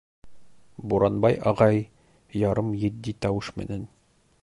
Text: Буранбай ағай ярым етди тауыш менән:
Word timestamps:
Буранбай 0.93 1.37
ағай 1.53 1.83
ярым 2.45 2.75
етди 2.89 3.17
тауыш 3.27 3.55
менән: 3.63 3.89